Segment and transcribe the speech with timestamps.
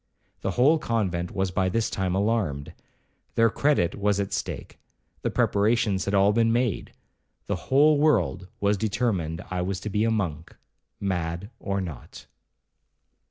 [0.41, 6.33] The whole convent was by this time alarmed—their credit was at stake—the preparations had all
[6.33, 10.55] been made—the whole world was determined I was to be a monk,
[10.99, 12.25] mad or not.